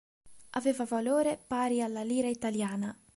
Aveva 0.53 0.83
valore 0.85 1.37
pari 1.45 1.79
alla 1.83 2.01
lira 2.01 2.27
italiana. 2.27 2.97